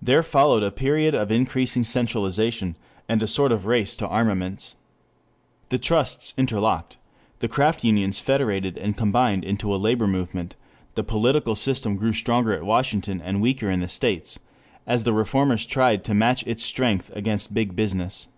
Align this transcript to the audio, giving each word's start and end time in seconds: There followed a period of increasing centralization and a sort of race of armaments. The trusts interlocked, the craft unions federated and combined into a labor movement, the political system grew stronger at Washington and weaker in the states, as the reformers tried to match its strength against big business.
There 0.00 0.22
followed 0.22 0.62
a 0.62 0.70
period 0.70 1.12
of 1.12 1.32
increasing 1.32 1.82
centralization 1.82 2.76
and 3.08 3.20
a 3.20 3.26
sort 3.26 3.50
of 3.50 3.66
race 3.66 4.00
of 4.00 4.08
armaments. 4.08 4.76
The 5.70 5.76
trusts 5.78 6.32
interlocked, 6.36 6.98
the 7.40 7.48
craft 7.48 7.82
unions 7.82 8.20
federated 8.20 8.78
and 8.78 8.96
combined 8.96 9.42
into 9.42 9.74
a 9.74 9.74
labor 9.76 10.06
movement, 10.06 10.54
the 10.94 11.02
political 11.02 11.56
system 11.56 11.96
grew 11.96 12.12
stronger 12.12 12.52
at 12.52 12.62
Washington 12.62 13.20
and 13.20 13.42
weaker 13.42 13.68
in 13.68 13.80
the 13.80 13.88
states, 13.88 14.38
as 14.86 15.02
the 15.02 15.12
reformers 15.12 15.66
tried 15.66 16.04
to 16.04 16.14
match 16.14 16.46
its 16.46 16.62
strength 16.64 17.10
against 17.16 17.52
big 17.52 17.74
business. 17.74 18.28